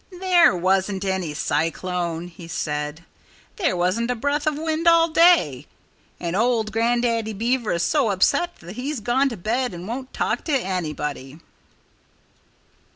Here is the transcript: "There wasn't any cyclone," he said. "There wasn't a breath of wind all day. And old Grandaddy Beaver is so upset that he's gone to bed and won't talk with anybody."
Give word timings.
"There 0.19 0.55
wasn't 0.57 1.05
any 1.05 1.35
cyclone," 1.35 2.27
he 2.29 2.47
said. 2.47 3.05
"There 3.57 3.77
wasn't 3.77 4.09
a 4.09 4.15
breath 4.15 4.47
of 4.47 4.57
wind 4.57 4.87
all 4.87 5.09
day. 5.09 5.67
And 6.19 6.35
old 6.35 6.71
Grandaddy 6.71 7.33
Beaver 7.33 7.73
is 7.73 7.83
so 7.83 8.09
upset 8.09 8.55
that 8.61 8.77
he's 8.77 8.99
gone 8.99 9.29
to 9.29 9.37
bed 9.37 9.75
and 9.75 9.87
won't 9.87 10.11
talk 10.11 10.39
with 10.47 10.63
anybody." 10.65 11.39